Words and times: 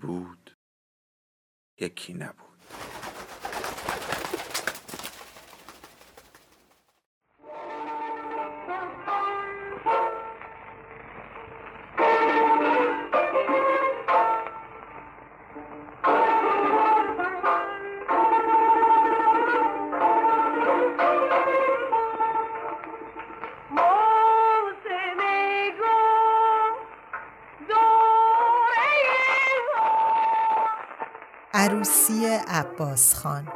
بود 0.00 0.58
یکی 1.80 2.14
نبود. 2.14 2.47
عباس 32.48 33.14
خان 33.14 33.48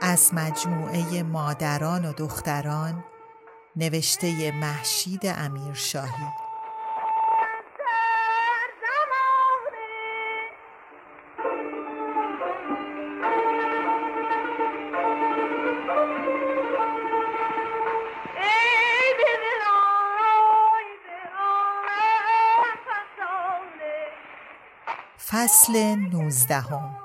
از 0.00 0.34
مجموعه 0.34 1.22
مادران 1.22 2.04
و 2.04 2.12
دختران 2.12 3.04
نوشته 3.76 4.52
محشید 4.52 5.20
امیر 5.26 5.74
شاهی 5.74 6.28
فصل 25.32 25.94
نوزدهم. 26.12 27.01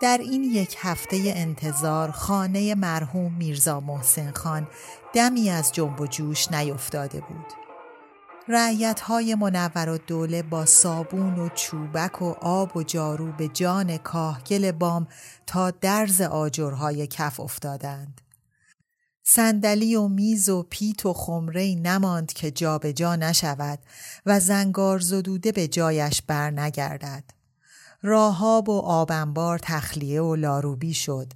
در 0.00 0.18
این 0.18 0.44
یک 0.44 0.76
هفته 0.78 1.22
انتظار 1.26 2.10
خانه 2.10 2.74
مرحوم 2.74 3.34
میرزا 3.34 3.80
محسن 3.80 4.30
خان 4.30 4.68
دمی 5.14 5.50
از 5.50 5.72
جنب 5.72 6.00
و 6.00 6.06
جوش 6.06 6.52
نیفتاده 6.52 7.20
بود. 7.20 7.66
رعیت 8.48 9.00
های 9.00 9.34
منور 9.34 9.88
و 9.88 9.98
دوله 9.98 10.42
با 10.42 10.66
صابون 10.66 11.38
و 11.38 11.48
چوبک 11.48 12.22
و 12.22 12.34
آب 12.40 12.76
و 12.76 12.82
جارو 12.82 13.32
به 13.32 13.48
جان 13.48 13.96
کاهگل 13.96 14.72
بام 14.72 15.06
تا 15.46 15.70
درز 15.70 16.20
آجرهای 16.20 17.06
کف 17.06 17.40
افتادند. 17.40 18.20
صندلی 19.24 19.96
و 19.96 20.08
میز 20.08 20.48
و 20.48 20.62
پیت 20.70 21.06
و 21.06 21.12
خمره 21.12 21.74
نماند 21.74 22.32
که 22.32 22.50
جابجا 22.50 22.92
جا 22.92 23.16
نشود 23.16 23.78
و 24.26 24.40
زنگار 24.40 24.98
زدوده 24.98 25.52
به 25.52 25.68
جایش 25.68 26.22
بر 26.22 26.50
نگردد. 26.50 27.35
راهاب 28.06 28.68
و 28.68 28.78
آبنبار 28.78 29.58
تخلیه 29.62 30.22
و 30.22 30.36
لاروبی 30.36 30.94
شد. 30.94 31.32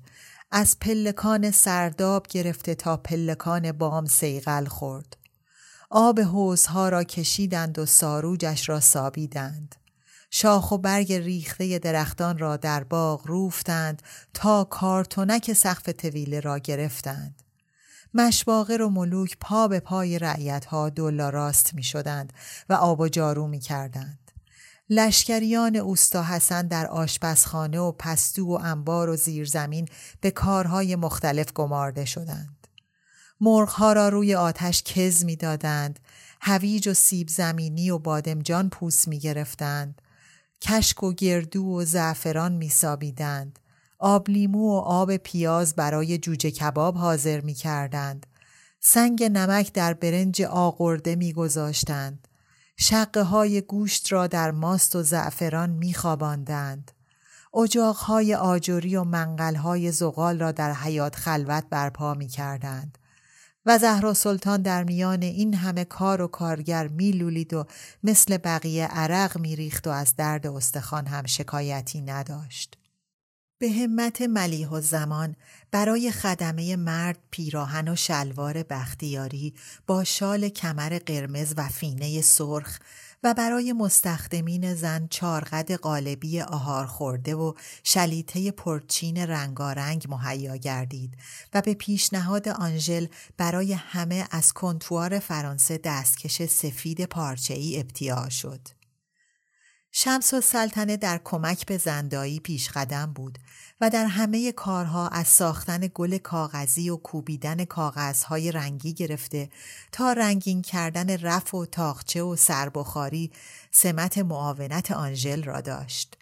از 0.50 0.76
پلکان 0.80 1.50
سرداب 1.50 2.26
گرفته 2.26 2.74
تا 2.74 2.96
پلکان 2.96 3.72
بام 3.72 4.06
سیغل 4.06 4.64
خورد. 4.64 5.16
آب 5.90 6.20
حوزها 6.20 6.88
را 6.88 7.04
کشیدند 7.04 7.78
و 7.78 7.86
ساروجش 7.86 8.68
را 8.68 8.80
سابیدند. 8.80 9.74
شاخ 10.30 10.72
و 10.72 10.78
برگ 10.78 11.12
ریخته 11.12 11.78
درختان 11.78 12.38
را 12.38 12.56
در 12.56 12.84
باغ 12.84 13.26
روفتند 13.26 14.02
تا 14.34 14.64
کارتونک 14.64 15.52
سقف 15.52 15.88
طویله 15.88 16.40
را 16.40 16.58
گرفتند. 16.58 17.42
مشواقر 18.14 18.82
و 18.82 18.88
ملوک 18.88 19.36
پا 19.40 19.68
به 19.68 19.80
پای 19.80 20.18
رعیت 20.18 20.64
ها 20.64 20.88
دولا 20.88 21.30
راست 21.30 21.74
می 21.74 21.82
شدند 21.82 22.32
و 22.68 22.72
آب 22.72 23.00
و 23.00 23.08
جارو 23.08 23.46
می 23.46 23.60
کردند. 23.60 24.19
لشکریان 24.92 25.76
اوستا 25.76 26.22
حسن 26.22 26.66
در 26.66 26.86
آشپزخانه 26.86 27.80
و 27.80 27.92
پستو 27.92 28.46
و 28.46 28.58
انبار 28.62 29.08
و 29.08 29.16
زیرزمین 29.16 29.88
به 30.20 30.30
کارهای 30.30 30.96
مختلف 30.96 31.52
گمارده 31.52 32.04
شدند. 32.04 32.66
مرغها 33.40 33.92
را 33.92 34.08
روی 34.08 34.34
آتش 34.34 34.82
کز 34.82 35.24
می 35.24 35.36
دادند، 35.36 36.00
هویج 36.40 36.88
و 36.88 36.94
سیب 36.94 37.28
زمینی 37.28 37.90
و 37.90 37.98
بادمجان 37.98 38.68
پوست 38.68 39.08
می 39.08 39.18
گرفتند، 39.18 40.02
کشک 40.62 41.02
و 41.02 41.12
گردو 41.12 41.64
و 41.64 41.84
زعفران 41.84 42.52
می 42.52 42.68
سابیدند، 42.68 43.58
آب 43.98 44.30
لیمو 44.30 44.68
و 44.68 44.78
آب 44.78 45.16
پیاز 45.16 45.74
برای 45.74 46.18
جوجه 46.18 46.50
کباب 46.50 46.96
حاضر 46.96 47.40
می 47.40 47.54
کردند. 47.54 48.26
سنگ 48.80 49.24
نمک 49.24 49.72
در 49.72 49.94
برنج 49.94 50.42
آقرده 50.42 51.16
می 51.16 51.32
گذاشتند. 51.32 52.28
شقه 52.82 53.22
های 53.22 53.60
گوشت 53.60 54.12
را 54.12 54.26
در 54.26 54.50
ماست 54.50 54.96
و 54.96 55.02
زعفران 55.02 55.70
می 55.70 55.94
خواباندند. 55.94 56.90
های 57.96 58.34
آجوری 58.34 58.96
و 58.96 59.04
منقل 59.04 59.54
های 59.54 59.92
زغال 59.92 60.38
را 60.38 60.52
در 60.52 60.72
حیات 60.72 61.16
خلوت 61.16 61.64
برپا 61.70 62.14
می 62.14 62.28
کردند. 62.28 62.98
و 63.66 63.78
زهرا 63.78 64.14
سلطان 64.14 64.62
در 64.62 64.84
میان 64.84 65.22
این 65.22 65.54
همه 65.54 65.84
کار 65.84 66.22
و 66.22 66.26
کارگر 66.26 66.88
میلولید 66.88 67.54
و 67.54 67.66
مثل 68.04 68.36
بقیه 68.36 68.86
عرق 68.86 69.38
میریخت 69.38 69.86
و 69.86 69.90
از 69.90 70.16
درد 70.16 70.46
استخوان 70.46 71.06
هم 71.06 71.26
شکایتی 71.26 72.00
نداشت. 72.00 72.79
به 73.60 73.70
همت 73.70 74.22
ملیح 74.22 74.68
و 74.68 74.80
زمان 74.80 75.36
برای 75.70 76.10
خدمه 76.10 76.76
مرد 76.76 77.18
پیراهن 77.30 77.88
و 77.88 77.96
شلوار 77.96 78.62
بختیاری 78.62 79.54
با 79.86 80.04
شال 80.04 80.48
کمر 80.48 80.98
قرمز 81.06 81.54
و 81.56 81.68
فینه 81.68 82.20
سرخ 82.20 82.78
و 83.22 83.34
برای 83.34 83.72
مستخدمین 83.72 84.74
زن 84.74 85.06
چارقد 85.10 85.72
قالبی 85.72 86.40
آهار 86.40 86.86
خورده 86.86 87.34
و 87.34 87.52
شلیته 87.84 88.50
پرچین 88.50 89.16
رنگارنگ 89.16 90.06
مهیا 90.08 90.56
گردید 90.56 91.16
و 91.54 91.62
به 91.62 91.74
پیشنهاد 91.74 92.48
آنژل 92.48 93.06
برای 93.36 93.72
همه 93.72 94.28
از 94.30 94.52
کنتوار 94.52 95.18
فرانسه 95.18 95.80
دستکش 95.84 96.42
سفید 96.42 97.04
پارچه‌ای 97.04 97.80
ابتیاع 97.80 98.28
شد. 98.28 98.79
شمس 99.92 100.34
و 100.34 100.40
سلطنه 100.40 100.96
در 100.96 101.20
کمک 101.24 101.66
به 101.66 101.78
زندایی 101.78 102.40
پیش 102.40 102.70
قدم 102.70 103.12
بود 103.12 103.38
و 103.80 103.90
در 103.90 104.06
همه 104.06 104.52
کارها 104.52 105.08
از 105.08 105.28
ساختن 105.28 105.90
گل 105.94 106.18
کاغذی 106.18 106.90
و 106.90 106.96
کوبیدن 106.96 107.64
کاغذهای 107.64 108.52
رنگی 108.52 108.94
گرفته 108.94 109.50
تا 109.92 110.12
رنگین 110.12 110.62
کردن 110.62 111.16
رف 111.16 111.54
و 111.54 111.66
تاخچه 111.66 112.22
و 112.22 112.36
سربخاری 112.36 113.30
سمت 113.70 114.18
معاونت 114.18 114.90
آنژل 114.90 115.42
را 115.42 115.60
داشت. 115.60 116.16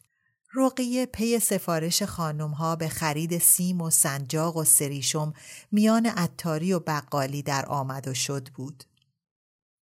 رقیه 0.55 1.07
پی 1.07 1.39
سفارش 1.41 2.03
خانم 2.03 2.51
ها 2.51 2.77
به 2.77 2.89
خرید 2.89 3.39
سیم 3.39 3.81
و 3.81 3.91
سنجاق 3.91 4.57
و 4.57 4.65
سریشم 4.65 5.33
میان 5.73 6.07
عطاری 6.07 6.73
و 6.73 6.81
بقالی 6.81 7.43
در 7.43 7.67
آمد 7.67 8.09
و 8.09 8.15
شد 8.15 8.49
بود. 8.49 8.85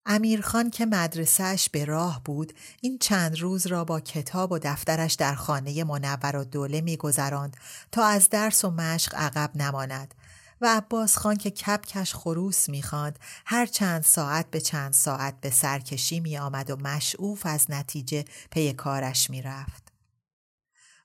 امیرخان 0.06 0.70
که 0.70 0.86
مدرسهش 0.86 1.70
به 1.70 1.86
راه 1.86 2.22
بود 2.26 2.54
این 2.82 2.98
چند 2.98 3.40
روز 3.40 3.68
را 3.68 3.84
با 3.84 4.00
کتاب 4.00 4.52
و 4.52 4.60
دفترش 4.60 5.14
در 5.14 5.36
خانه 5.36 5.84
منور 5.84 6.36
و 6.36 6.44
دوله 6.44 6.82
میگذراند 6.82 7.58
تا 7.92 8.06
از 8.06 8.30
درس 8.30 8.66
و 8.66 8.72
مشق 8.72 9.16
عقب 9.16 9.52
نماند 9.56 10.14
و 10.62 10.78
عباس 10.78 11.18
خان 11.18 11.36
که 11.36 11.52
کپکش 11.52 12.14
خروس 12.14 12.70
می‌خواند 12.70 13.20
هر 13.46 13.66
چند 13.66 14.04
ساعت 14.04 14.52
به 14.52 14.62
چند 14.62 14.94
ساعت 14.94 15.42
به 15.42 15.50
سرکشی 15.50 16.20
می 16.20 16.38
آمد 16.38 16.70
و 16.70 16.76
مشعوف 16.76 17.46
از 17.46 17.72
نتیجه 17.72 18.26
پی 18.52 18.74
کارش 18.74 19.30
می‌رفت. 19.30 19.84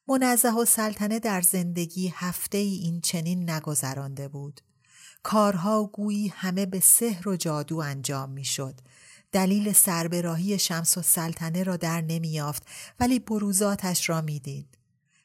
منزه 0.08 0.50
و 0.50 0.64
سلطنه 0.64 1.18
در 1.18 1.40
زندگی 1.40 2.12
هفته 2.14 2.58
ای 2.58 2.74
این 2.74 3.00
چنین 3.00 3.50
نگذرانده 3.50 4.28
بود. 4.28 4.60
کارها 5.22 5.84
گویی 5.84 6.28
همه 6.28 6.66
به 6.66 6.80
سحر 6.80 7.28
و 7.28 7.36
جادو 7.36 7.78
انجام 7.78 8.30
می‌شد. 8.30 8.80
دلیل 9.32 9.72
سربراهی 9.72 10.58
شمس 10.58 10.98
و 10.98 11.02
سلطنه 11.02 11.62
را 11.62 11.76
در 11.76 12.00
نمیافت 12.00 12.62
ولی 13.00 13.18
بروزاتش 13.18 14.08
را 14.08 14.20
می‌دید. 14.20 14.78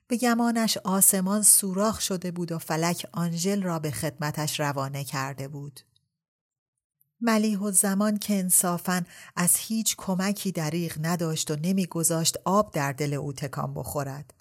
به 0.07 0.17
گمانش 0.17 0.77
آسمان 0.77 1.41
سوراخ 1.41 2.01
شده 2.01 2.31
بود 2.31 2.51
و 2.51 2.59
فلک 2.59 3.07
آنژل 3.11 3.63
را 3.63 3.79
به 3.79 3.91
خدمتش 3.91 4.59
روانه 4.59 5.03
کرده 5.03 5.47
بود. 5.47 5.79
ملیح 7.21 7.59
و 7.59 7.71
زمان 7.71 8.17
که 8.17 8.39
انصافا 8.39 9.05
از 9.35 9.55
هیچ 9.55 9.95
کمکی 9.97 10.51
دریغ 10.51 10.97
نداشت 11.01 11.51
و 11.51 11.55
نمیگذاشت 11.55 12.37
آب 12.45 12.73
در 12.73 12.91
دل 12.91 13.13
او 13.13 13.33
تکان 13.33 13.73
بخورد. 13.73 14.33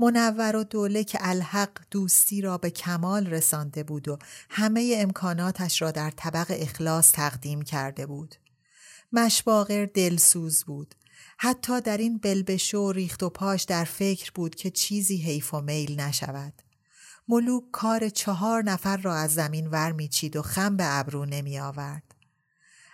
منور 0.00 0.56
و 0.56 0.64
دوله 0.64 1.04
که 1.04 1.18
الحق 1.20 1.78
دوستی 1.90 2.40
را 2.40 2.58
به 2.58 2.70
کمال 2.70 3.26
رسانده 3.26 3.82
بود 3.82 4.08
و 4.08 4.18
همه 4.50 4.94
امکاناتش 4.98 5.82
را 5.82 5.90
در 5.90 6.10
طبق 6.10 6.46
اخلاص 6.50 7.12
تقدیم 7.12 7.62
کرده 7.62 8.06
بود. 8.06 8.34
مشباغر 9.12 9.86
دلسوز 9.86 10.64
بود. 10.64 10.94
حتی 11.38 11.80
در 11.80 11.96
این 11.96 12.18
بلبشو 12.18 12.78
و 12.78 12.92
ریخت 12.92 13.22
و 13.22 13.30
پاش 13.30 13.62
در 13.62 13.84
فکر 13.84 14.30
بود 14.34 14.54
که 14.54 14.70
چیزی 14.70 15.16
حیف 15.16 15.54
و 15.54 15.60
میل 15.60 16.00
نشود. 16.00 16.62
ملوک 17.28 17.64
کار 17.72 18.08
چهار 18.08 18.62
نفر 18.62 18.96
را 18.96 19.14
از 19.14 19.34
زمین 19.34 19.66
ور 19.66 19.92
میچید 19.92 20.36
و 20.36 20.42
خم 20.42 20.76
به 20.76 20.84
ابرو 20.86 21.24
نمی 21.24 21.58
آورد. 21.58 22.14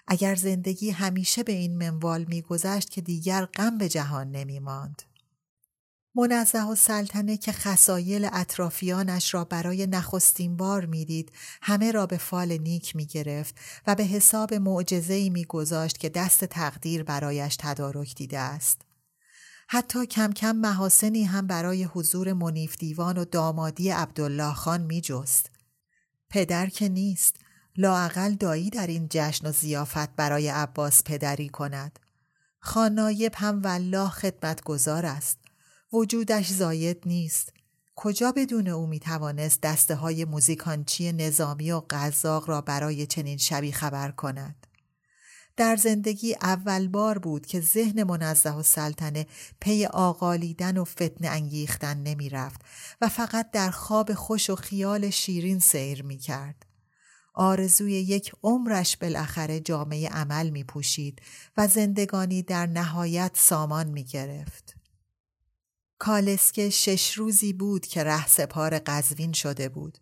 اگر 0.06 0.34
زندگی 0.34 0.90
همیشه 0.90 1.42
به 1.42 1.52
این 1.52 1.78
منوال 1.78 2.24
میگذشت 2.28 2.90
که 2.90 3.00
دیگر 3.00 3.44
غم 3.44 3.78
به 3.78 3.88
جهان 3.88 4.30
نمی 4.30 4.58
ماند. 4.58 5.02
منزه 6.16 6.62
و 6.62 6.74
سلطنه 6.74 7.36
که 7.36 7.52
خسایل 7.52 8.28
اطرافیانش 8.32 9.34
را 9.34 9.44
برای 9.44 9.86
نخستین 9.86 10.56
بار 10.56 10.86
می‌دید 10.86 11.32
همه 11.62 11.92
را 11.92 12.06
به 12.06 12.16
فال 12.16 12.58
نیک 12.58 12.96
می 12.96 13.06
گرفت 13.06 13.54
و 13.86 13.94
به 13.94 14.04
حساب 14.04 14.54
معجزه‌ای 14.54 15.30
می 15.30 15.44
گذاشت 15.44 15.98
که 15.98 16.08
دست 16.08 16.44
تقدیر 16.44 17.02
برایش 17.02 17.56
تدارک 17.56 18.14
دیده 18.14 18.38
است. 18.38 18.82
حتی 19.68 20.06
کم 20.06 20.32
کم 20.32 20.56
محاسنی 20.56 21.24
هم 21.24 21.46
برای 21.46 21.84
حضور 21.84 22.32
منیف 22.32 22.76
دیوان 22.76 23.18
و 23.18 23.24
دامادی 23.24 23.90
عبدالله 23.90 24.54
خان 24.54 24.80
می 24.80 25.00
جست. 25.00 25.50
پدر 26.30 26.66
که 26.66 26.88
نیست، 26.88 27.36
لاعقل 27.76 28.34
دایی 28.34 28.70
در 28.70 28.86
این 28.86 29.06
جشن 29.10 29.48
و 29.48 29.52
زیافت 29.52 30.16
برای 30.16 30.48
عباس 30.48 31.02
پدری 31.04 31.48
کند. 31.48 31.98
خانایب 32.60 33.32
هم 33.36 33.62
والله 33.62 34.08
خدمتگزار 34.08 35.06
است. 35.06 35.45
وجودش 35.92 36.48
زاید 36.48 37.02
نیست. 37.06 37.52
کجا 37.96 38.32
بدون 38.32 38.68
او 38.68 38.86
می 38.86 39.00
توانست 39.00 39.60
دسته 39.60 39.94
های 39.94 40.24
موزیکانچی 40.24 41.12
نظامی 41.12 41.72
و 41.72 41.82
قزاق 41.90 42.48
را 42.48 42.60
برای 42.60 43.06
چنین 43.06 43.36
شبی 43.36 43.72
خبر 43.72 44.10
کند؟ 44.10 44.66
در 45.56 45.76
زندگی 45.76 46.34
اول 46.34 46.88
بار 46.88 47.18
بود 47.18 47.46
که 47.46 47.60
ذهن 47.60 48.02
منزه 48.02 48.50
و 48.50 48.62
سلطنه 48.62 49.26
پی 49.60 49.86
آقالیدن 49.86 50.76
و 50.76 50.84
فتن 50.84 51.28
انگیختن 51.28 51.96
نمی 51.96 52.28
رفت 52.28 52.60
و 53.00 53.08
فقط 53.08 53.50
در 53.50 53.70
خواب 53.70 54.14
خوش 54.14 54.50
و 54.50 54.56
خیال 54.56 55.10
شیرین 55.10 55.58
سیر 55.58 56.02
می 56.02 56.18
کرد. 56.18 56.66
آرزوی 57.34 57.92
یک 57.92 58.32
عمرش 58.42 58.96
بالاخره 58.96 59.60
جامعه 59.60 60.08
عمل 60.08 60.50
می 60.50 60.64
پوشید 60.64 61.22
و 61.56 61.68
زندگانی 61.68 62.42
در 62.42 62.66
نهایت 62.66 63.30
سامان 63.34 63.86
می 63.86 64.04
گرفت. 64.04 64.75
کالسکه 65.98 66.70
شش 66.70 67.12
روزی 67.12 67.52
بود 67.52 67.86
که 67.86 68.04
ره 68.04 68.26
سپار 68.26 68.78
قزوین 68.78 69.32
شده 69.32 69.68
بود. 69.68 69.98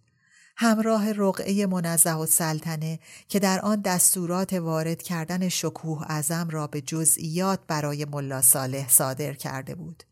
همراه 0.57 1.13
رقعه 1.13 1.67
منزه 1.67 2.13
و 2.13 2.27
سلطنه 2.27 2.99
که 3.29 3.39
در 3.39 3.61
آن 3.61 3.81
دستورات 3.81 4.53
وارد 4.53 5.03
کردن 5.03 5.49
شکوه 5.49 6.05
ازم 6.07 6.49
را 6.51 6.67
به 6.67 6.81
جزئیات 6.81 7.61
برای 7.69 8.05
ملا 8.05 8.43
صالح 8.43 8.89
صادر 8.89 9.33
کرده 9.33 9.75
بود. 9.75 10.05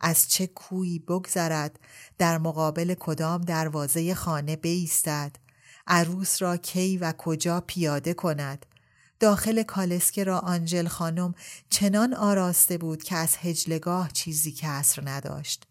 از 0.00 0.28
چه 0.28 0.46
کویی 0.46 0.98
بگذرد 0.98 1.80
در 2.18 2.38
مقابل 2.38 2.94
کدام 2.94 3.40
دروازه 3.40 4.14
خانه 4.14 4.56
بیستد 4.56 5.36
عروس 5.86 6.42
را 6.42 6.56
کی 6.56 6.98
و 6.98 7.12
کجا 7.12 7.60
پیاده 7.60 8.14
کند 8.14 8.66
داخل 9.20 9.62
کالسکه 9.62 10.24
را 10.24 10.38
آنجل 10.38 10.88
خانم 10.88 11.34
چنان 11.70 12.14
آراسته 12.14 12.78
بود 12.78 13.02
که 13.02 13.16
از 13.16 13.36
هجلگاه 13.36 14.12
چیزی 14.12 14.52
کسر 14.52 15.02
نداشت. 15.04 15.64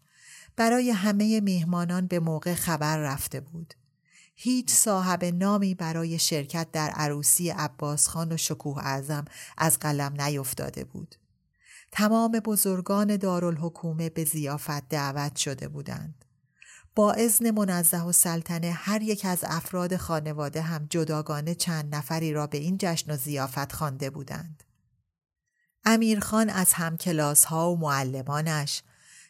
برای 0.56 0.90
همه 0.90 1.40
میهمانان 1.40 2.06
به 2.06 2.20
موقع 2.20 2.54
خبر 2.54 2.98
رفته 2.98 3.40
بود. 3.40 3.74
هیچ 4.36 4.70
صاحب 4.70 5.24
نامی 5.24 5.74
برای 5.74 6.18
شرکت 6.18 6.68
در 6.72 6.90
عروسی 6.90 7.50
عباس 7.50 8.08
خان 8.08 8.32
و 8.32 8.36
شکوه 8.36 8.86
اعظم 8.86 9.24
از 9.58 9.78
قلم 9.78 10.20
نیفتاده 10.20 10.84
بود. 10.84 11.14
تمام 11.92 12.32
بزرگان 12.32 13.16
دارالحکومه 13.16 14.10
به 14.10 14.24
زیافت 14.24 14.88
دعوت 14.88 15.36
شده 15.36 15.68
بودند. 15.68 16.24
با 16.98 17.12
ازن 17.12 17.50
منزه 17.50 18.02
و 18.02 18.12
سلطنه 18.12 18.70
هر 18.70 19.02
یک 19.02 19.24
از 19.24 19.38
افراد 19.42 19.96
خانواده 19.96 20.62
هم 20.62 20.86
جداگانه 20.90 21.54
چند 21.54 21.94
نفری 21.94 22.32
را 22.32 22.46
به 22.46 22.58
این 22.58 22.76
جشن 22.80 23.12
و 23.12 23.16
زیافت 23.16 23.72
خوانده 23.72 24.10
بودند. 24.10 24.62
امیرخان 25.84 26.50
از 26.50 26.72
همکلاس 26.72 27.44
ها 27.44 27.72
و 27.72 27.76
معلمانش، 27.76 28.82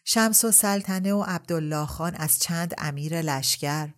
شمس 0.05 0.45
و 0.45 0.51
سلطنه 0.51 1.13
و 1.13 1.23
عبدالله 1.27 1.85
خان 1.85 2.15
از 2.15 2.39
چند 2.39 2.73
امیر 2.77 3.21
لشکر، 3.21 3.89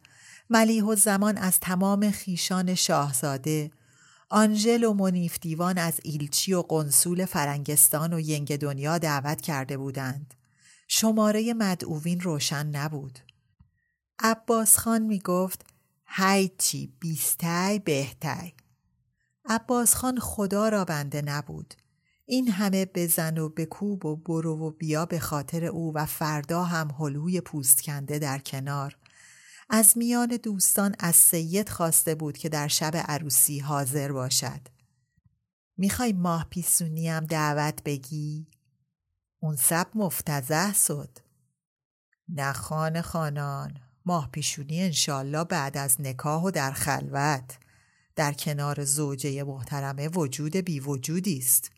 ملیح 0.50 0.84
و 0.84 0.96
زمان 0.96 1.38
از 1.38 1.60
تمام 1.60 2.12
خیشان 2.12 2.76
شاهزاده، 2.76 3.72
آنژل 4.30 4.84
و 4.84 4.94
منیف 4.94 5.40
دیوان 5.40 5.78
از 5.78 6.00
ایلچی 6.04 6.54
و 6.54 6.62
قنسول 6.62 7.26
فرنگستان 7.26 8.14
و 8.14 8.20
ینگ 8.20 8.58
دنیا 8.58 8.98
دعوت 8.98 9.42
کرده 9.42 9.78
بودند. 9.78 10.34
شماره 10.88 11.54
مدعوین 11.54 12.20
روشن 12.20 12.66
نبود. 12.66 13.20
عباس 14.24 14.78
خان 14.78 15.02
می 15.02 15.20
گفت 15.20 15.66
هیچی 16.06 16.94
بیستی 17.00 17.80
بهتای. 17.80 18.52
عباس 19.46 19.96
خان 19.96 20.20
خدا 20.20 20.70
را 20.70 20.86
بنده 20.86 21.22
نبود. 21.22 21.74
این 22.26 22.48
همه 22.48 22.86
بزن 22.86 23.38
و 23.38 23.50
بکوب 23.50 24.06
و 24.06 24.16
برو 24.16 24.60
و 24.60 24.72
بیا 24.72 25.06
به 25.06 25.20
خاطر 25.20 25.66
او 25.66 25.94
و 25.96 26.06
فردا 26.06 26.64
هم 26.64 26.92
هلوی 27.00 27.42
پوست 27.42 27.82
کنده 27.82 28.20
در 28.20 28.40
کنار. 28.40 28.98
از 29.70 29.98
میان 29.98 30.38
دوستان 30.44 30.96
از 31.00 31.16
سید 31.16 31.70
خواسته 31.70 32.16
بود 32.16 32.38
که 32.38 32.50
در 32.50 32.68
شب 32.68 32.92
عروسی 32.96 33.60
حاضر 33.60 34.12
باشد. 34.12 34.62
می‌خوای 35.78 36.14
ماه 36.14 36.48
پیسونیم 36.50 37.20
دعوت 37.20 37.84
بگی؟ 37.84 38.48
اون 39.40 39.56
سب 39.56 39.88
مفتزه 39.96 40.74
سد. 40.74 41.18
نه 42.30 42.54
خان 42.54 43.02
خانان 43.02 43.91
ماه 44.06 44.30
پیشونی 44.32 44.82
انشالله 44.82 45.44
بعد 45.44 45.78
از 45.78 46.02
نکاح 46.02 46.44
و 46.44 46.52
در 46.52 46.72
خلوت 46.72 47.58
در 48.16 48.34
کنار 48.34 48.84
زوجه 48.84 49.44
محترمه 49.44 50.08
وجود 50.08 50.56
بی 50.56 50.80
وجودی 50.80 51.38
است. 51.38 51.72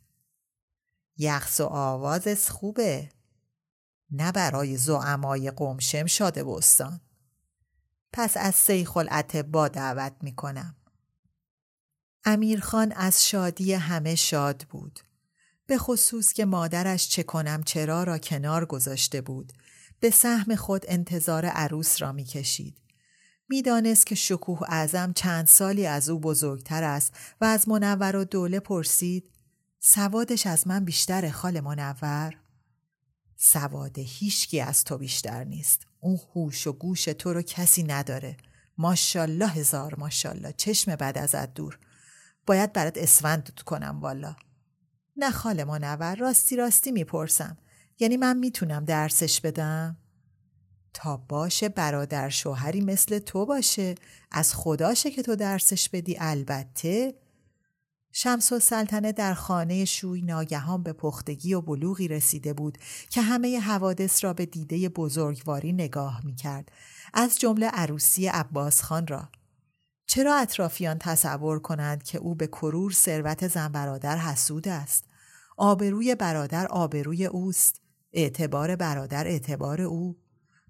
یخص 1.17 1.59
و 1.59 1.65
آواز 1.65 2.49
خوبه 2.49 3.09
نه 4.11 4.31
برای 4.31 4.77
زعمای 4.77 5.51
قمشم 5.51 6.05
شاده 6.05 6.43
بستان 6.43 7.01
پس 8.13 8.37
از 8.37 8.55
سیخ 8.55 8.97
با 9.51 9.67
دعوت 9.67 10.13
می 10.21 10.35
کنم. 10.35 10.75
امیرخان 12.25 12.91
از 12.91 13.27
شادی 13.27 13.73
همه 13.73 14.15
شاد 14.15 14.65
بود. 14.69 14.99
به 15.65 15.77
خصوص 15.77 16.33
که 16.33 16.45
مادرش 16.45 17.09
چه 17.09 17.23
کنم 17.23 17.63
چرا 17.63 18.03
را 18.03 18.17
کنار 18.17 18.65
گذاشته 18.65 19.21
بود 19.21 19.53
به 20.03 20.09
سهم 20.09 20.55
خود 20.55 20.85
انتظار 20.87 21.45
عروس 21.45 22.01
را 22.01 22.11
می‌کشید. 22.11 22.77
می‌دانست 23.49 24.05
که 24.05 24.15
شکوه 24.15 24.59
اعظم 24.67 25.13
چند 25.13 25.47
سالی 25.47 25.85
از 25.85 26.09
او 26.09 26.19
بزرگتر 26.19 26.83
است 26.83 27.13
و 27.41 27.45
از 27.45 27.69
منور 27.69 28.15
و 28.15 28.23
دوله 28.23 28.59
پرسید 28.59 29.31
سوادش 29.79 30.47
از 30.47 30.67
من 30.67 30.85
بیشتر 30.85 31.29
خال 31.29 31.59
منور؟ 31.59 32.39
سواد 33.37 33.99
هیچکی 33.99 34.61
از 34.61 34.83
تو 34.83 34.97
بیشتر 34.97 35.43
نیست. 35.43 35.87
اون 35.99 36.19
هوش 36.35 36.67
و 36.67 36.73
گوش 36.73 37.03
تو 37.03 37.33
رو 37.33 37.41
کسی 37.41 37.83
نداره. 37.83 38.37
ماشالله 38.77 39.47
هزار 39.47 39.95
ماشالله 39.95 40.53
چشم 40.57 40.95
بعد 40.95 41.17
ازت 41.17 41.53
دور. 41.53 41.79
باید 42.45 42.73
برات 42.73 42.97
اسفند 42.97 43.59
کنم 43.65 43.99
والا. 44.01 44.35
نه 45.17 45.31
خال 45.31 45.63
منور. 45.63 46.15
راستی 46.15 46.55
راستی 46.55 46.91
می‌پرسم. 46.91 47.57
یعنی 47.99 48.17
من 48.17 48.37
می‌تونم 48.37 48.85
درسش 48.85 49.41
بدم 49.41 49.97
تا 50.93 51.17
باشه 51.17 51.69
برادر 51.69 52.29
شوهری 52.29 52.81
مثل 52.81 53.19
تو 53.19 53.45
باشه 53.45 53.95
از 54.31 54.55
خداشه 54.55 55.11
که 55.11 55.23
تو 55.23 55.35
درسش 55.35 55.89
بدی 55.89 56.17
البته 56.19 57.13
شمس 58.15 58.51
و 58.51 58.59
سلطنه 58.59 59.11
در 59.11 59.33
خانه 59.33 59.85
شوی 59.85 60.21
ناگهان 60.21 60.83
به 60.83 60.93
پختگی 60.93 61.53
و 61.53 61.61
بلوغی 61.61 62.07
رسیده 62.07 62.53
بود 62.53 62.77
که 63.09 63.21
همه 63.21 63.59
حوادث 63.59 64.23
را 64.23 64.33
به 64.33 64.45
دیده 64.45 64.89
بزرگواری 64.89 65.73
نگاه 65.73 66.25
می 66.25 66.35
کرد. 66.35 66.71
از 67.13 67.39
جمله 67.39 67.67
عروسی 67.67 68.27
عباس 68.27 68.81
خان 68.81 69.07
را. 69.07 69.29
چرا 70.07 70.35
اطرافیان 70.35 70.97
تصور 70.99 71.59
کنند 71.59 72.03
که 72.03 72.17
او 72.17 72.35
به 72.35 72.47
کرور 72.47 72.91
ثروت 72.91 73.47
زن 73.47 73.67
برادر 73.67 74.17
حسود 74.17 74.67
است؟ 74.67 75.03
آبروی 75.57 76.15
برادر 76.15 76.67
آبروی 76.67 77.25
اوست. 77.25 77.82
اعتبار 78.13 78.75
برادر 78.75 79.27
اعتبار 79.27 79.81
او. 79.81 80.17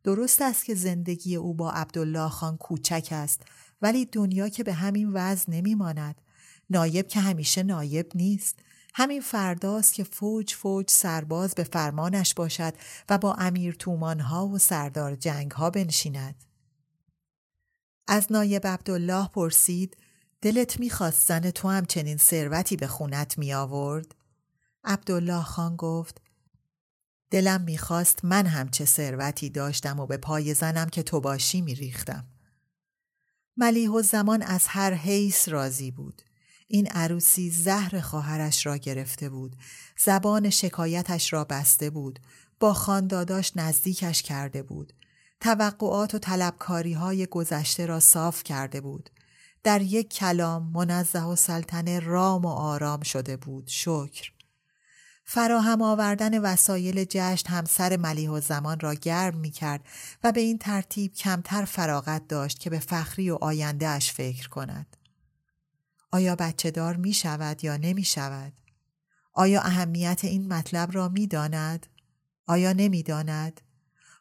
درست 0.04 0.42
است 0.42 0.66
که 0.66 0.76
زندگی 0.76 1.36
او 1.36 1.54
با 1.54 1.72
عبدالله 1.72 2.30
خان 2.30 2.58
کوچک 2.58 3.08
است 3.12 3.42
ولی 3.82 4.06
دنیا 4.06 4.50
که 4.50 4.64
به 4.64 4.74
همین 4.74 5.12
وضع 5.14 5.52
نمی 5.52 5.76
ماند. 5.76 6.22
نایب 6.70 7.08
که 7.08 7.20
همیشه 7.20 7.64
نایب 7.64 8.12
نیست 8.16 8.60
همین 8.96 9.22
فرداست 9.22 9.94
که 9.94 10.04
فوج 10.04 10.54
فوج 10.54 10.90
سرباز 10.90 11.56
به 11.56 11.64
فرمانش 11.64 12.34
باشد 12.34 12.74
و 13.10 13.18
با 13.18 13.34
امیر 13.34 13.74
تومانها 13.74 14.48
و 14.48 14.58
سردار 14.58 15.16
جنگها 15.16 15.70
بنشیند. 15.70 16.44
از 18.08 18.32
نایب 18.32 18.68
عبدالله 18.68 19.28
پرسید 19.28 19.98
دلت 20.42 20.80
می‌خواست 20.80 21.28
زن 21.28 21.52
تو 21.52 21.70
هم 21.70 21.86
چنین 21.86 22.18
ثروتی 22.18 22.76
به 22.76 22.88
خونت 22.88 23.38
می 23.38 23.54
آورد؟ 23.54 24.16
عبدالله 24.84 25.44
خان 25.44 25.76
گفت 25.76 26.22
دلم 27.34 27.62
می‌خواست 27.62 28.26
من 28.26 28.46
هم 28.46 28.70
چه 28.70 28.86
ثروتی 28.86 29.50
داشتم 29.50 30.00
و 30.00 30.06
به 30.06 30.18
پای 30.18 30.54
زنم 30.54 30.90
که 30.90 31.04
تو 31.04 31.22
باشی 31.22 31.62
میریختم. 31.62 32.26
ملیح 33.58 33.90
و 33.90 34.02
زمان 34.02 34.42
از 34.42 34.68
هر 34.68 34.94
حیث 34.94 35.50
راضی 35.50 35.92
بود. 35.92 36.22
این 36.68 36.88
عروسی 36.88 37.50
زهر 37.50 38.00
خواهرش 38.00 38.66
را 38.66 38.78
گرفته 38.78 39.30
بود. 39.30 39.56
زبان 40.06 40.50
شکایتش 40.50 41.34
را 41.34 41.44
بسته 41.44 41.90
بود. 41.90 42.20
با 42.60 42.74
خانداداش 42.74 43.52
نزدیکش 43.56 44.22
کرده 44.22 44.64
بود. 44.64 44.94
توقعات 45.40 46.16
و 46.16 46.20
طلبکاری 46.20 46.94
های 46.94 47.26
گذشته 47.26 47.86
را 47.86 48.00
صاف 48.00 48.44
کرده 48.44 48.82
بود. 48.82 49.10
در 49.64 49.82
یک 49.82 50.14
کلام 50.14 50.72
منزه 50.72 51.24
و 51.24 51.36
سلطنه 51.36 52.00
رام 52.00 52.46
و 52.46 52.50
آرام 52.50 53.02
شده 53.02 53.38
بود. 53.38 53.68
شکر. 53.68 54.32
فراهم 55.24 55.82
آوردن 55.82 56.42
وسایل 56.42 57.06
جشن 57.10 57.50
همسر 57.50 57.98
ملیح 57.98 58.30
و 58.30 58.40
زمان 58.40 58.80
را 58.80 58.94
گرم 58.94 59.38
می 59.38 59.52
کرد 59.52 59.86
و 60.24 60.32
به 60.32 60.42
این 60.42 60.58
ترتیب 60.58 61.14
کمتر 61.14 61.66
فراغت 61.66 62.28
داشت 62.28 62.60
که 62.60 62.70
به 62.70 62.80
فخری 62.80 63.30
و 63.30 63.38
آینده 63.42 63.88
اش 63.88 64.14
فکر 64.14 64.50
کند. 64.50 64.98
آیا 66.12 66.36
بچه 66.36 66.72
دار 66.72 66.96
می 66.96 67.14
شود 67.14 67.64
یا 67.64 67.78
نمی 67.78 68.04
شود؟ 68.04 68.54
آیا 69.34 69.62
اهمیت 69.62 70.20
این 70.24 70.54
مطلب 70.54 70.90
را 70.96 71.10
می 71.10 71.28
داند؟ 71.28 71.88
آیا 72.48 72.74
نمی 72.74 73.04
داند؟ 73.04 73.62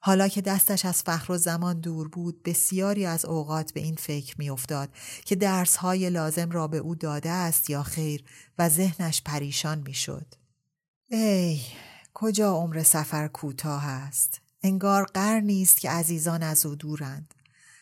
حالا 0.00 0.28
که 0.28 0.40
دستش 0.40 0.84
از 0.84 1.02
فخر 1.02 1.32
و 1.32 1.38
زمان 1.38 1.80
دور 1.80 2.08
بود 2.08 2.42
بسیاری 2.42 3.06
از 3.06 3.24
اوقات 3.24 3.72
به 3.72 3.80
این 3.80 3.94
فکر 3.94 4.34
می 4.38 4.50
افتاد 4.50 4.88
که 5.24 5.36
درس 5.36 5.76
های 5.76 6.10
لازم 6.10 6.50
را 6.50 6.68
به 6.68 6.78
او 6.78 6.94
داده 6.94 7.30
است 7.30 7.70
یا 7.70 7.82
خیر 7.82 8.24
و 8.58 8.68
ذهنش 8.68 9.22
پریشان 9.22 9.78
می 9.86 9.94
شد. 9.94 10.41
ای 11.14 11.60
کجا 12.14 12.52
عمر 12.52 12.82
سفر 12.82 13.28
کوتاه 13.28 13.86
است 13.86 14.40
انگار 14.62 15.04
قرنی 15.04 15.62
است 15.62 15.80
که 15.80 15.90
عزیزان 15.90 16.42
از 16.42 16.66
او 16.66 16.74
دورند 16.74 17.34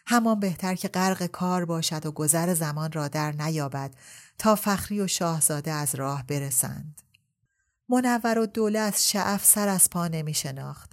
همان 0.06 0.40
بهتر 0.40 0.75
که 0.75 0.88
غرق 0.88 1.26
کار 1.26 1.64
باشد 1.64 2.06
و 2.06 2.12
گذر 2.12 2.54
زمان 2.54 2.92
را 2.92 3.08
در 3.08 3.32
نیابد 3.32 3.94
تا 4.38 4.54
فخری 4.54 5.00
و 5.00 5.06
شاهزاده 5.06 5.70
از 5.70 5.94
راه 5.94 6.26
برسند. 6.26 7.02
منور 7.88 8.38
و 8.38 8.46
دوله 8.46 8.78
از 8.78 9.10
شعف 9.10 9.44
سر 9.44 9.68
از 9.68 9.90
پا 9.90 10.08
نمی 10.08 10.34
شناخت. 10.34 10.92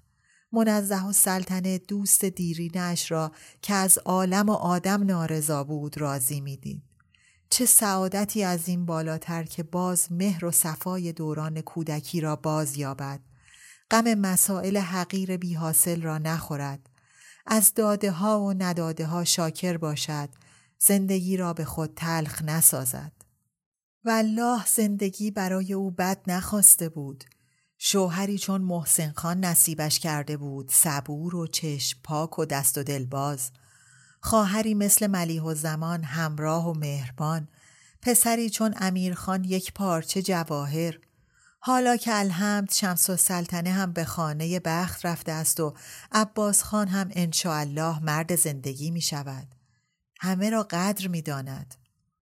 منزه 0.52 1.06
و 1.06 1.12
سلطنه 1.12 1.78
دوست 1.78 2.26
دیرینش 2.26 3.12
را 3.12 3.32
که 3.62 3.74
از 3.74 3.98
عالم 3.98 4.50
و 4.50 4.54
آدم 4.54 5.04
نارضا 5.04 5.64
بود 5.64 5.98
راضی 5.98 6.42
می‌دید. 6.42 6.84
چه 7.50 7.66
سعادتی 7.66 8.44
از 8.44 8.68
این 8.68 8.86
بالاتر 8.86 9.44
که 9.44 9.64
باز 9.64 10.12
مهر 10.12 10.46
و 10.46 10.52
صفای 10.52 11.14
دوران 11.14 11.62
کودکی 11.62 12.22
را 12.22 12.36
باز 12.36 12.78
یابد. 12.78 13.20
غم 13.92 14.14
مسائل 14.14 14.78
حقیر 14.78 15.38
بی 15.38 15.54
حاصل 15.54 16.02
را 16.02 16.18
نخورد. 16.18 16.90
از 17.46 17.74
داده 17.74 18.12
ها 18.12 18.42
و 18.42 18.54
نداده 18.54 19.06
ها 19.06 19.24
شاکر 19.24 19.78
باشد. 19.78 20.30
زندگی 20.80 21.38
را 21.38 21.54
به 21.54 21.66
خود 21.66 21.94
تلخ 21.96 22.42
نسازد. 22.42 23.12
والله 24.06 24.66
زندگی 24.66 25.32
برای 25.32 25.74
او 25.74 25.92
بد 25.92 26.22
نخواسته 26.28 26.90
بود. 26.90 27.24
شوهری 27.78 28.38
چون 28.38 28.62
محسن 28.62 29.12
خان 29.16 29.46
نصیبش 29.46 30.00
کرده 30.00 30.38
بود. 30.38 30.72
صبور 30.72 31.36
و 31.36 31.48
چشم 31.48 32.00
پاک 32.04 32.40
و 32.40 32.46
دست 32.46 32.78
و 32.78 32.84
دلباز. 32.84 33.52
خواهری 34.28 34.74
مثل 34.74 35.08
ملیح 35.08 35.42
و 35.42 35.54
زمان 35.54 36.04
همراه 36.04 36.70
و 36.70 36.74
مهربان 36.74 37.48
پسری 38.02 38.50
چون 38.50 38.74
امیرخان 38.78 39.44
یک 39.44 39.74
پارچه 39.74 40.22
جواهر 40.22 41.00
حالا 41.60 41.98
که 41.98 42.20
الحمد 42.20 42.72
شمس 42.72 43.10
و 43.10 43.16
سلطنه 43.16 43.72
هم 43.72 43.94
به 43.94 44.06
خانه 44.06 44.60
بخت 44.60 45.06
رفته 45.06 45.32
است 45.32 45.60
و 45.60 45.74
عباس 46.12 46.64
خان 46.64 46.88
هم 46.88 47.10
انشاءالله 47.12 48.04
مرد 48.04 48.36
زندگی 48.36 48.92
می 48.92 49.02
شود. 49.02 49.48
همه 50.20 50.50
را 50.50 50.64
قدر 50.64 51.08
می 51.08 51.22
داند. 51.22 51.76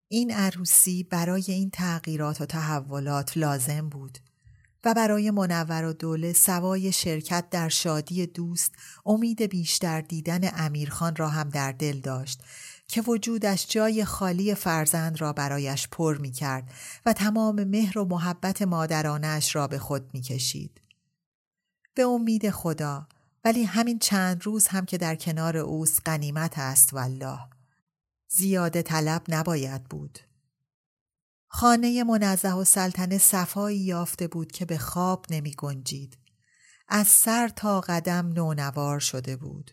این 0.07 0.31
عروسی 0.31 1.03
برای 1.03 1.43
این 1.47 1.69
تغییرات 1.69 2.41
و 2.41 2.45
تحولات 2.45 3.38
لازم 3.38 3.89
بود 3.89 4.17
و 4.86 4.94
برای 4.94 5.32
منور 5.32 5.86
و 5.86 5.94
دوله 5.94 6.34
سوای 6.34 6.92
شرکت 6.92 7.50
در 7.50 7.70
شادی 7.70 8.25
دوست 8.25 8.72
امید 9.06 9.42
بیشتر 9.42 10.01
دیدن 10.01 10.50
امیرخان 10.56 11.15
را 11.15 11.30
هم 11.30 11.50
در 11.50 11.72
دل 11.72 12.00
داشت 12.00 12.42
که 12.88 13.01
وجودش 13.01 13.68
جای 13.70 14.06
خالی 14.06 14.56
فرزند 14.56 15.22
را 15.22 15.34
برایش 15.34 15.88
پر 15.88 16.18
می 16.18 16.32
کرد 16.32 16.72
و 17.06 17.13
تمام 17.13 17.63
مهر 17.63 18.00
و 18.00 18.06
محبت 18.06 18.62
مادرانش 18.62 19.56
را 19.56 19.68
به 19.68 19.80
خود 19.80 20.10
می 20.13 20.22
کشید. 20.22 20.82
به 21.94 22.04
امید 22.04 22.50
خدا 22.50 23.08
ولی 23.46 23.63
همین 23.63 24.00
چند 24.00 24.46
روز 24.46 24.68
هم 24.68 24.86
که 24.86 24.98
در 24.98 25.15
کنار 25.15 25.58
اوست 25.58 26.01
قنیمت 26.06 26.60
است 26.60 26.94
والله. 26.94 27.39
زیاده 28.27 28.82
طلب 28.82 29.22
نباید 29.30 29.84
بود. 29.84 30.20
خانه 31.57 32.03
منزه 32.03 32.53
و 32.53 32.63
سلطنه 32.63 33.17
صفایی 33.17 33.77
یافته 33.77 34.27
بود 34.27 34.51
که 34.51 34.65
به 34.65 34.77
خواب 34.77 35.25
نمی 35.29 35.51
گنجید. 35.57 36.17
از 36.88 37.07
سر 37.07 37.47
تا 37.47 37.81
قدم 37.81 38.27
نونوار 38.27 39.00
شده 39.00 39.35
بود. 39.35 39.71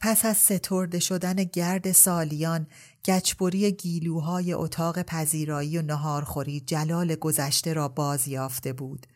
پس 0.00 0.24
از 0.24 0.36
سترده 0.36 0.98
شدن 0.98 1.34
گرد 1.34 1.92
سالیان 1.92 2.66
گچبری 3.04 3.72
گیلوهای 3.72 4.52
اتاق 4.52 5.02
پذیرایی 5.02 5.78
و 5.78 5.82
نهارخوری 5.82 6.60
جلال 6.60 7.14
گذشته 7.14 7.72
را 7.72 7.88
باز 7.88 8.28
یافته 8.28 8.72
بود 8.72 9.06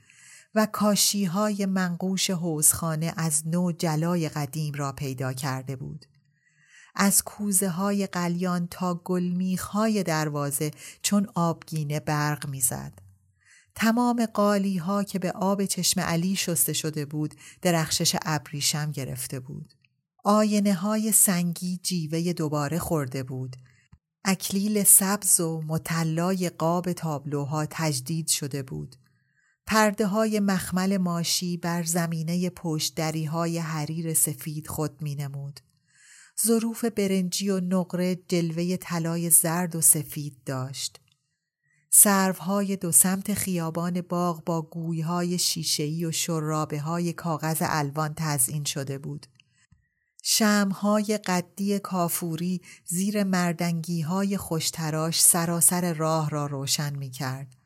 و 0.55 0.67
کاشیهای 0.67 1.67
منقوش 1.67 2.31
حوزخانه 2.31 3.13
از 3.17 3.49
نو 3.49 3.73
جلای 3.73 4.29
قدیم 4.29 4.75
را 4.75 4.93
پیدا 4.93 5.33
کرده 5.33 5.77
بود. 5.77 6.07
از 6.97 7.25
کوزه 7.25 7.69
های 7.69 8.07
قلیان 8.07 8.69
تا 8.71 8.95
گلمیخ 8.95 9.63
های 9.65 10.03
دروازه 10.03 10.71
چون 11.03 11.27
آبگینه 11.35 12.01
برق 12.01 12.49
می‌زد. 12.49 12.93
تمام 13.75 14.27
قالی 14.27 14.77
ها 14.77 15.05
که 15.05 15.19
به 15.19 15.33
آب 15.33 15.65
چشم 15.65 16.01
علی 16.01 16.37
شسته 16.37 16.73
شده 16.73 17.05
بود 17.05 17.35
درخشش 17.63 18.17
ابریشم 18.23 18.91
گرفته 18.91 19.41
بود. 19.41 19.75
آینه 20.25 20.75
های 20.75 21.13
سنگی 21.13 21.81
جیوه 21.83 22.33
دوباره 22.33 22.79
خورده 22.79 23.23
بود. 23.23 23.57
اکلیل 24.25 24.85
سبز 24.85 25.41
و 25.41 25.63
متلای 25.67 26.49
قاب 26.49 26.93
تابلوها 26.93 27.67
تجدید 27.71 28.29
شده 28.29 28.63
بود. 28.63 28.97
پرده 29.67 30.07
های 30.07 30.41
مخمل 30.41 30.97
ماشی 30.97 31.57
بر 31.57 31.83
زمینه 31.83 32.51
پشت 32.51 33.01
های 33.01 33.59
حریر 33.59 34.15
سفید 34.15 34.67
خود 34.67 35.03
می 35.03 35.15
نمود. 35.15 35.61
ظروف 36.47 36.85
برنجی 36.85 37.51
و 37.51 37.61
نقره 37.61 38.17
جلوه 38.29 38.77
طلای 38.77 39.31
زرد 39.31 39.77
و 39.77 39.81
سفید 39.81 40.37
داشت. 40.47 41.01
سروهای 41.91 42.77
دو 42.77 42.93
سمت 42.93 43.35
خیابان 43.35 44.01
باغ 44.01 44.45
با 44.45 44.63
گویهای 44.63 45.39
شیشهی 45.39 46.05
و 46.05 46.13
شرابه 46.13 46.81
های 46.81 47.13
کاغذ 47.13 47.57
الوان 47.61 48.15
تزئین 48.17 48.65
شده 48.65 48.99
بود. 48.99 49.27
شمهای 50.23 51.19
قدی 51.19 51.79
کافوری 51.79 52.61
زیر 52.85 53.25
مردنگی 53.25 54.01
های 54.01 54.37
خوشتراش 54.37 55.23
سراسر 55.23 55.93
راه 55.93 56.31
را 56.31 56.47
روشن 56.47 56.97
می 56.97 57.11
کرد. 57.11 57.57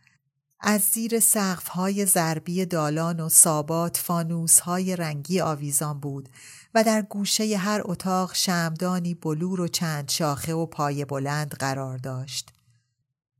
از 0.61 0.81
زیر 0.81 1.21
سقف 1.21 1.69
های 1.69 2.07
زربی 2.07 2.67
دالان 2.67 3.21
و 3.21 3.29
سابات 3.29 3.97
فانوس 3.97 4.61
های 4.61 4.97
رنگی 4.97 5.41
آویزان 5.41 6.01
بود 6.01 6.29
و 6.75 6.85
در 6.85 7.03
گوشه 7.03 7.57
هر 7.57 7.81
اتاق 7.85 8.35
شمدانی 8.35 9.15
بلور 9.15 9.61
و 9.61 9.69
چند 9.69 10.09
شاخه 10.09 10.55
و 10.55 10.67
پای 10.67 11.05
بلند 11.05 11.51
قرار 11.51 11.99
داشت. 11.99 12.53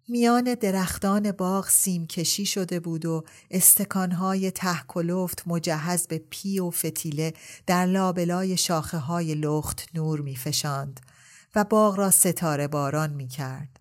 میان 0.09 0.55
درختان 0.55 1.33
باغ 1.33 1.69
سیم 1.69 2.07
کشی 2.07 2.47
شده 2.47 2.81
بود 2.81 3.07
و 3.07 3.25
استکانهای 3.51 4.53
کلفت 4.89 5.43
مجهز 5.47 6.07
به 6.07 6.19
پی 6.31 6.61
و 6.61 6.71
فتیله 6.71 7.35
در 7.67 7.87
لابلای 7.87 8.57
شاخه 8.57 8.99
های 8.99 9.35
لخت 9.35 9.89
نور 9.95 10.21
می 10.21 10.37
فشاند 10.37 11.01
و 11.55 11.65
باغ 11.65 11.99
را 11.99 12.11
ستاره 12.11 12.69
باران 12.69 13.11
می 13.11 13.29
کرد. 13.29 13.80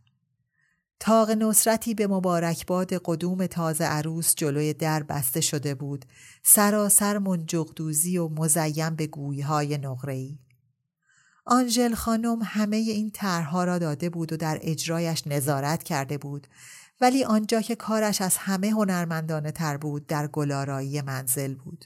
تاق 0.99 1.31
نصرتی 1.31 1.93
به 1.93 2.07
مبارکباد 2.07 2.93
قدوم 3.05 3.47
تازه 3.47 3.83
عروس 3.83 4.35
جلوی 4.35 4.73
در 4.73 5.03
بسته 5.03 5.41
شده 5.41 5.75
بود 5.75 6.05
سراسر 6.43 7.17
منجقدوزی 7.17 8.17
و 8.17 8.27
مزیم 8.27 8.95
به 8.95 9.07
گویهای 9.07 9.77
نقره‌ای. 9.77 10.39
آنژل 11.45 11.93
خانم 11.93 12.39
همه 12.43 12.77
این 12.77 13.11
طرحها 13.11 13.63
را 13.63 13.77
داده 13.77 14.09
بود 14.09 14.33
و 14.33 14.37
در 14.37 14.59
اجرایش 14.61 15.27
نظارت 15.27 15.83
کرده 15.83 16.17
بود 16.17 16.47
ولی 17.01 17.23
آنجا 17.23 17.61
که 17.61 17.75
کارش 17.75 18.21
از 18.21 18.37
همه 18.37 18.69
هنرمندانه 18.69 19.51
تر 19.51 19.77
بود 19.77 20.07
در 20.07 20.27
گلارایی 20.27 21.01
منزل 21.01 21.55
بود. 21.55 21.85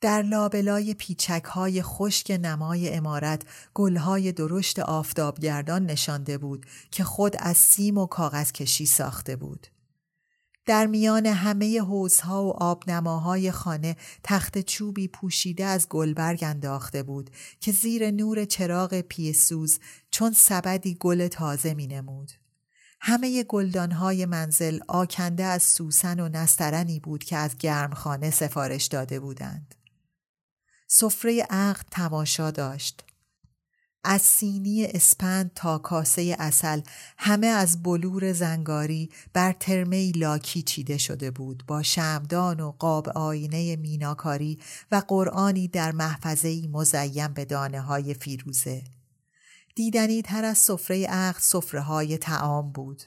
در 0.00 0.22
لابلای 0.22 0.94
پیچک 0.94 1.44
های 1.44 1.82
خشک 1.82 2.38
نمای 2.42 2.94
امارت 2.94 3.42
گلهای 3.74 4.32
درشت 4.32 4.78
آفتابگردان 4.78 5.86
نشانده 5.86 6.38
بود 6.38 6.66
که 6.90 7.04
خود 7.04 7.36
از 7.38 7.56
سیم 7.56 7.98
و 7.98 8.06
کاغذ 8.06 8.52
کشی 8.52 8.86
ساخته 8.86 9.36
بود. 9.36 9.66
در 10.66 10.86
میان 10.86 11.26
همه 11.26 11.80
حوزها 11.80 12.44
و 12.44 12.50
آبنماهای 12.62 13.50
خانه 13.50 13.96
تخت 14.24 14.58
چوبی 14.58 15.08
پوشیده 15.08 15.64
از 15.64 15.88
گلبرگ 15.88 16.44
انداخته 16.44 17.02
بود 17.02 17.30
که 17.60 17.72
زیر 17.72 18.10
نور 18.10 18.44
چراغ 18.44 19.00
پیسوز 19.00 19.78
چون 20.10 20.32
سبدی 20.32 20.96
گل 21.00 21.28
تازه 21.28 21.74
می 21.74 21.86
نمود. 21.86 22.32
همه 23.00 23.44
گلدانهای 23.44 24.26
منزل 24.26 24.78
آکنده 24.88 25.44
از 25.44 25.62
سوسن 25.62 26.20
و 26.20 26.28
نسترنی 26.28 27.00
بود 27.00 27.24
که 27.24 27.36
از 27.36 27.58
گرمخانه 27.58 28.30
سفارش 28.30 28.86
داده 28.86 29.20
بودند. 29.20 29.74
سفره 30.92 31.46
عقد 31.50 31.86
تماشا 31.90 32.50
داشت. 32.50 33.04
از 34.04 34.22
سینی 34.22 34.84
اسپند 34.84 35.50
تا 35.54 35.78
کاسه 35.78 36.36
اصل 36.38 36.80
همه 37.18 37.46
از 37.46 37.82
بلور 37.82 38.32
زنگاری 38.32 39.10
بر 39.32 39.52
ترمه 39.52 40.12
لاکی 40.12 40.62
چیده 40.62 40.98
شده 40.98 41.30
بود 41.30 41.64
با 41.66 41.82
شمدان 41.82 42.60
و 42.60 42.70
قاب 42.70 43.08
آینه 43.08 43.76
میناکاری 43.76 44.58
و 44.92 45.02
قرآنی 45.08 45.68
در 45.68 45.92
محفظه‌ای 45.92 46.68
مزیم 46.68 47.32
به 47.32 47.44
دانه 47.44 47.80
های 47.80 48.14
فیروزه. 48.14 48.84
دیدنی 49.74 50.22
تر 50.22 50.44
از 50.44 50.58
سفره 50.58 51.06
عقد 51.06 51.40
سفره 51.40 51.80
های 51.80 52.18
تعام 52.18 52.72
بود. 52.72 53.02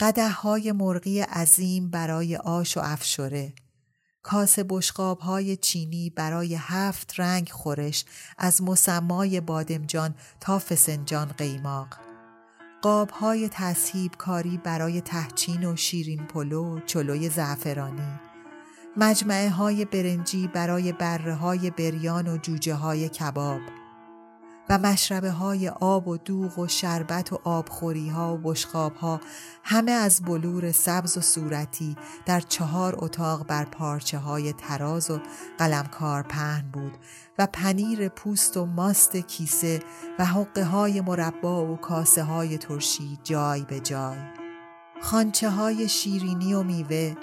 قده 0.00 0.30
های 0.30 0.72
مرغی 0.72 1.20
عظیم 1.20 1.90
برای 1.90 2.36
آش 2.36 2.76
و 2.76 2.80
افشوره 2.84 3.52
کاسه 4.22 4.64
بشقاب 4.68 5.18
های 5.18 5.56
چینی 5.56 6.10
برای 6.10 6.54
هفت 6.54 7.20
رنگ 7.20 7.48
خورش 7.48 8.04
از 8.38 8.62
مسمای 8.62 9.40
بادمجان 9.40 10.14
تا 10.40 10.58
فسنجان 10.58 11.26
قیماق. 11.26 11.98
قاب 12.82 13.10
های 13.10 13.48
تصهیب 13.48 14.16
کاری 14.18 14.60
برای 14.64 15.00
تهچین 15.00 15.64
و 15.64 15.76
شیرین 15.76 16.26
پلو 16.26 16.80
چلوی 16.86 17.28
زعفرانی. 17.28 18.20
مجمعه 18.96 19.50
های 19.50 19.84
برنجی 19.84 20.46
برای 20.46 20.92
بره 20.92 21.34
های 21.34 21.70
بریان 21.70 22.28
و 22.28 22.36
جوجه 22.36 22.74
های 22.74 23.08
کباب. 23.08 23.60
و 24.68 24.78
مشربه 24.78 25.30
های 25.30 25.68
آب 25.68 26.08
و 26.08 26.16
دوغ 26.16 26.58
و 26.58 26.66
شربت 26.66 27.32
و 27.32 27.38
آبخوری 27.44 28.08
ها 28.08 28.34
و 28.34 28.38
بشخاب 28.38 28.94
ها 28.94 29.20
همه 29.64 29.92
از 29.92 30.22
بلور 30.22 30.72
سبز 30.72 31.16
و 31.16 31.20
صورتی 31.20 31.96
در 32.26 32.40
چهار 32.40 32.94
اتاق 32.98 33.46
بر 33.46 33.64
پارچه 33.64 34.18
های 34.18 34.52
تراز 34.52 35.10
و 35.10 35.20
قلمکار 35.58 36.22
پهن 36.22 36.70
بود 36.72 36.92
و 37.38 37.48
پنیر 37.52 38.08
پوست 38.08 38.56
و 38.56 38.66
ماست 38.66 39.16
کیسه 39.16 39.80
و 40.18 40.24
حقه 40.24 40.64
های 40.64 41.00
مربا 41.00 41.66
و 41.66 41.76
کاسه 41.76 42.22
های 42.22 42.58
ترشی 42.58 43.18
جای 43.24 43.62
به 43.62 43.80
جای. 43.80 44.18
خانچه 45.02 45.50
های 45.50 45.88
شیرینی 45.88 46.54
و 46.54 46.62
میوه، 46.62 47.14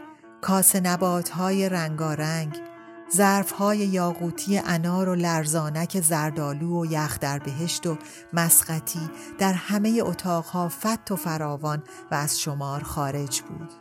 کاسه 0.42 0.80
نبات 0.80 1.30
های 1.30 1.70
رنگارنگ، 1.70 2.69
ظرف 3.16 3.52
های 3.52 3.78
یاقوتی 3.78 4.58
انار 4.58 5.10
و 5.10 5.16
لرزانک 5.16 6.02
زردالو 6.02 6.82
و 6.82 6.86
یخ 6.86 7.20
در 7.20 7.40
بهشت 7.40 7.88
و 7.88 7.98
مسقطی 8.34 9.10
در 9.40 9.54
همه 9.54 10.02
اتاقها 10.04 10.70
فت 10.70 11.12
و 11.12 11.16
فراوان 11.16 11.84
و 12.12 12.16
از 12.16 12.40
شمار 12.40 12.84
خارج 12.84 13.42
بود. 13.42 13.72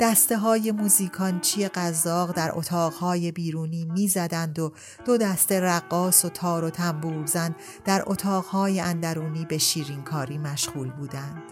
دسته 0.00 0.38
های 0.38 0.72
موزیکانچی 0.72 1.68
قزاق 1.68 2.32
در 2.32 2.50
اتاقهای 2.54 3.32
بیرونی 3.32 3.84
می‌زدند 3.84 4.58
و 4.58 4.72
دو 5.04 5.16
دسته 5.16 5.60
رقاص 5.60 6.24
و 6.24 6.28
تار 6.28 6.64
و 6.64 6.70
تنبورزن 6.70 7.54
در 7.84 8.02
اتاقهای 8.06 8.80
اندرونی 8.80 9.44
به 9.44 9.58
شیرینکاری 9.58 10.38
مشغول 10.38 10.90
بودند. 10.90 11.42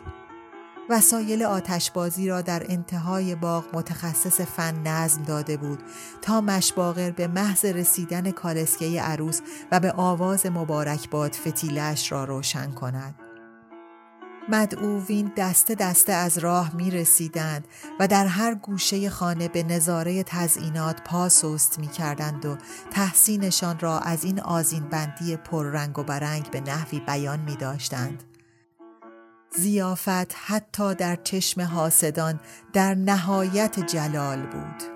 وسایل 0.90 1.42
آتشبازی 1.42 2.29
را 2.29 2.40
در 2.40 2.62
انتهای 2.68 3.35
باغ 3.35 3.64
متخصص 3.72 4.40
فن 4.40 4.83
نظم 4.83 5.22
داده 5.22 5.57
بود 5.57 5.83
تا 6.22 6.40
مشباغر 6.40 7.11
به 7.11 7.27
محض 7.27 7.64
رسیدن 7.64 8.31
کالسکه 8.31 9.03
عروس 9.03 9.40
و 9.72 9.81
به 9.81 9.92
آواز 9.92 10.46
مبارکباد 10.46 11.33
فتیلش 11.33 12.12
را 12.12 12.25
روشن 12.25 12.70
کند. 12.70 13.14
مدعوین 14.49 15.33
دسته 15.37 15.75
دسته 15.75 16.12
از 16.12 16.38
راه 16.38 16.75
می 16.75 16.90
رسیدند 16.90 17.64
و 18.01 18.09
در 18.09 18.27
هر 18.27 18.55
گوشه 18.55 19.11
خانه 19.11 19.49
به 19.49 19.62
نظاره 19.62 20.22
تزئینات 20.22 21.01
پا 21.05 21.29
سست 21.29 21.79
می 21.79 21.88
کردند 21.88 22.46
و 22.46 22.57
تحسینشان 22.90 23.79
را 23.79 23.99
از 23.99 24.25
این 24.25 24.40
آزین 24.40 24.88
بندی 24.88 25.37
پررنگ 25.37 25.99
و 25.99 26.03
برنگ 26.03 26.51
به 26.51 26.61
نحوی 26.61 27.01
بیان 27.01 27.40
می 27.40 27.57
داشتند. 27.57 28.36
زیافت 29.57 30.35
حتی 30.47 30.95
در 30.95 31.16
چشم 31.16 31.61
حاسدان 31.61 32.40
در 32.73 32.95
نهایت 32.95 33.81
جلال 33.87 34.42
بود. 34.42 34.96